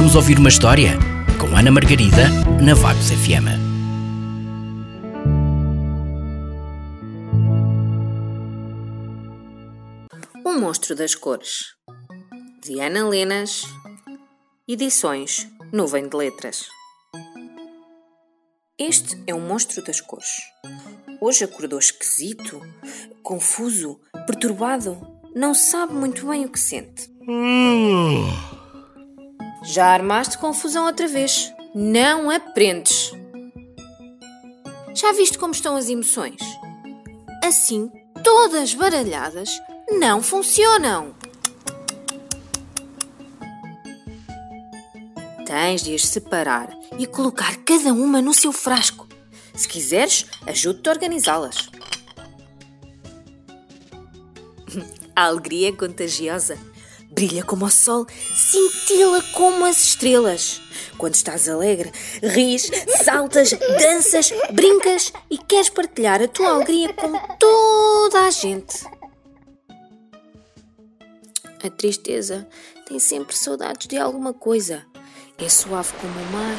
Vamos 0.00 0.14
ouvir 0.14 0.38
uma 0.38 0.48
história? 0.48 0.92
Com 1.38 1.54
Ana 1.54 1.70
Margarida, 1.70 2.30
na 2.62 2.72
Vagos 2.72 3.10
FM. 3.10 3.52
O 10.42 10.58
Monstro 10.58 10.96
das 10.96 11.14
Cores. 11.14 11.74
De 12.64 12.80
Ana 12.80 13.06
Lenas. 13.06 13.64
Edições 14.66 15.46
Nuvem 15.70 16.08
de 16.08 16.16
Letras. 16.16 16.64
Este 18.78 19.22
é 19.26 19.34
o 19.34 19.40
Monstro 19.40 19.84
das 19.84 20.00
Cores. 20.00 20.30
Hoje 21.20 21.44
acordou 21.44 21.78
esquisito, 21.78 22.58
confuso, 23.22 24.00
perturbado, 24.26 24.98
não 25.36 25.52
sabe 25.52 25.92
muito 25.92 26.26
bem 26.26 26.46
o 26.46 26.48
que 26.48 26.58
sente. 26.58 27.10
Já 29.62 29.86
armaste 29.86 30.38
confusão 30.38 30.86
outra 30.86 31.06
vez. 31.06 31.52
Não 31.74 32.30
aprendes. 32.30 33.12
Já 34.94 35.12
viste 35.12 35.38
como 35.38 35.52
estão 35.52 35.76
as 35.76 35.88
emoções? 35.88 36.40
Assim, 37.44 37.90
todas 38.24 38.74
baralhadas, 38.74 39.50
não 39.90 40.22
funcionam. 40.22 41.14
Tens 45.46 45.82
de 45.82 45.94
as 45.94 46.06
separar 46.06 46.70
e 46.98 47.06
colocar 47.06 47.56
cada 47.64 47.92
uma 47.92 48.22
no 48.22 48.32
seu 48.32 48.52
frasco. 48.52 49.08
Se 49.54 49.68
quiseres, 49.68 50.26
ajude-te 50.46 50.88
a 50.88 50.92
organizá-las. 50.92 51.68
A 55.14 55.24
alegria 55.24 55.68
é 55.68 55.72
contagiosa. 55.72 56.56
Brilha 57.10 57.44
como 57.44 57.66
o 57.66 57.70
sol, 57.70 58.06
cintila 58.34 59.22
como 59.34 59.64
as 59.64 59.82
estrelas. 59.82 60.60
Quando 60.96 61.14
estás 61.14 61.48
alegre, 61.48 61.90
ris, 62.22 62.70
saltas, 63.04 63.50
danças, 63.50 64.32
brincas 64.52 65.12
e 65.28 65.36
queres 65.36 65.68
partilhar 65.68 66.22
a 66.22 66.28
tua 66.28 66.50
alegria 66.50 66.92
com 66.94 67.12
toda 67.36 68.26
a 68.26 68.30
gente. 68.30 68.84
A 71.62 71.68
tristeza 71.68 72.48
tem 72.86 72.98
sempre 72.98 73.36
saudades 73.36 73.86
de 73.86 73.98
alguma 73.98 74.32
coisa. 74.32 74.86
É 75.36 75.48
suave 75.48 75.92
como 76.00 76.12
o 76.12 76.32
mar, 76.32 76.56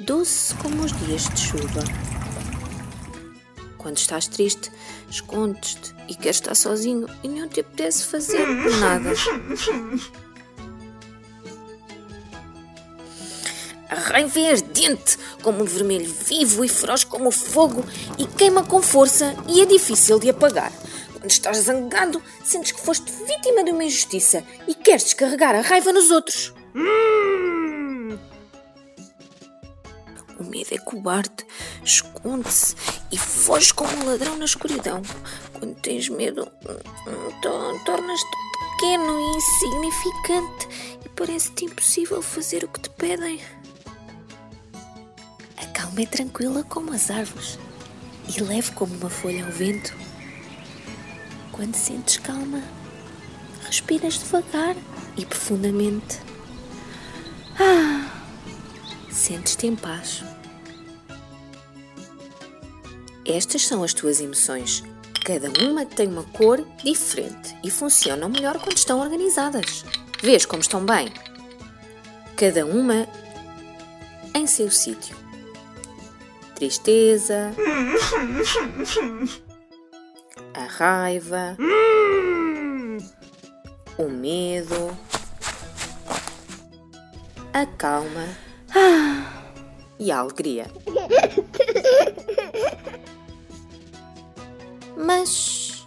doce 0.00 0.54
como 0.54 0.82
os 0.82 0.92
dias 1.04 1.28
de 1.28 1.40
chuva. 1.40 1.82
Quando 3.82 3.98
estás 3.98 4.28
triste, 4.28 4.70
escondes-te 5.10 5.92
e 6.08 6.14
queres 6.14 6.36
estar 6.36 6.54
sozinho 6.54 7.08
e 7.22 7.28
não 7.28 7.48
te 7.48 7.60
apetece 7.60 8.06
fazer 8.06 8.46
nada. 8.78 9.12
A 13.88 13.94
raiva 13.94 14.38
é 14.38 14.52
ardente, 14.52 15.18
como 15.42 15.62
um 15.62 15.66
vermelho 15.66 16.10
vivo 16.10 16.64
e 16.64 16.68
feroz 16.68 17.04
como 17.04 17.28
o 17.28 17.32
fogo, 17.32 17.84
e 18.16 18.26
queima 18.26 18.62
com 18.64 18.80
força 18.80 19.34
e 19.48 19.60
é 19.60 19.66
difícil 19.66 20.18
de 20.18 20.30
apagar. 20.30 20.72
Quando 21.12 21.30
estás 21.30 21.58
zangado, 21.58 22.22
sentes 22.44 22.72
que 22.72 22.80
foste 22.80 23.12
vítima 23.26 23.64
de 23.64 23.72
uma 23.72 23.84
injustiça 23.84 24.44
e 24.66 24.74
queres 24.74 25.04
descarregar 25.04 25.54
a 25.56 25.60
raiva 25.60 25.92
nos 25.92 26.10
outros. 26.10 26.54
O 30.38 30.44
medo 30.44 30.72
é 30.72 30.78
cobarde, 30.78 31.44
esconde-se 31.84 32.74
e 33.12 33.18
foge 33.18 33.72
como 33.74 33.92
um 33.98 34.06
ladrão 34.06 34.36
na 34.36 34.44
escuridão. 34.46 35.02
Quando 35.52 35.74
tens 35.76 36.08
medo, 36.08 36.46
to- 37.42 37.80
tornas-te 37.84 38.26
pequeno 38.80 39.20
e 39.20 39.36
insignificante 39.36 40.68
e 41.04 41.08
parece-te 41.10 41.66
impossível 41.66 42.22
fazer 42.22 42.64
o 42.64 42.68
que 42.68 42.80
te 42.80 42.90
pedem. 42.90 43.40
A 45.58 45.66
calma 45.66 46.00
é 46.02 46.06
tranquila 46.06 46.64
como 46.64 46.92
as 46.92 47.10
árvores 47.10 47.58
e 48.34 48.40
leve 48.42 48.72
como 48.72 48.94
uma 48.96 49.10
folha 49.10 49.44
ao 49.44 49.52
vento. 49.52 49.94
Quando 51.52 51.74
sentes 51.76 52.16
calma, 52.16 52.62
respiras 53.66 54.18
devagar 54.18 54.74
e 55.16 55.26
profundamente. 55.26 56.18
Ah, 57.60 58.10
sentes-te 59.10 59.66
em 59.66 59.76
paz. 59.76 60.24
Estas 63.24 63.66
são 63.66 63.82
as 63.84 63.94
tuas 63.94 64.20
emoções. 64.20 64.82
Cada 65.24 65.48
uma 65.64 65.86
tem 65.86 66.08
uma 66.08 66.24
cor 66.24 66.64
diferente 66.82 67.56
e 67.62 67.70
funcionam 67.70 68.28
melhor 68.28 68.58
quando 68.58 68.76
estão 68.76 68.98
organizadas. 69.00 69.84
Vês 70.20 70.44
como 70.44 70.60
estão 70.60 70.84
bem? 70.84 71.12
Cada 72.36 72.66
uma 72.66 73.06
em 74.34 74.46
seu 74.46 74.70
sítio. 74.70 75.16
Tristeza, 76.56 77.54
a 80.54 80.64
raiva, 80.64 81.56
o 83.98 84.08
medo, 84.08 84.96
a 87.52 87.66
calma 87.66 88.26
e 89.98 90.10
a 90.10 90.18
alegria. 90.18 90.66
Mas. 94.96 95.86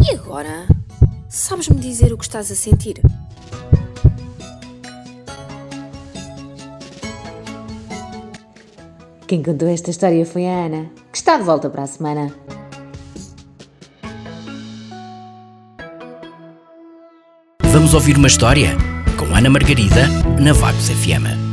E 0.00 0.14
agora? 0.14 0.66
Sabes-me 1.28 1.78
dizer 1.78 2.12
o 2.12 2.18
que 2.18 2.24
estás 2.24 2.50
a 2.50 2.54
sentir? 2.54 3.00
Quem 9.26 9.42
contou 9.42 9.68
esta 9.68 9.90
história 9.90 10.24
foi 10.24 10.46
a 10.46 10.66
Ana, 10.66 10.90
que 11.10 11.18
está 11.18 11.36
de 11.36 11.42
volta 11.42 11.68
para 11.68 11.82
a 11.82 11.86
semana. 11.86 12.32
Vamos 17.64 17.92
ouvir 17.92 18.16
uma 18.16 18.28
história? 18.28 18.76
Com 19.18 19.34
Ana 19.34 19.50
Margarida, 19.50 20.08
na 20.40 20.52
Vagos 20.52 20.88
FM. 20.88 21.45